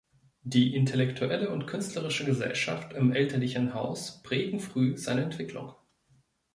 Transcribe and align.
Die 0.41 0.73
intellektuelle 0.75 1.51
und 1.51 1.67
künstlerische 1.67 2.25
Gesellschaft 2.25 2.93
im 2.93 3.13
elterlichen 3.13 3.75
Haus 3.75 4.23
prägen 4.23 4.59
früh 4.59 4.97
seine 4.97 5.21
Entwicklung. 5.21 5.73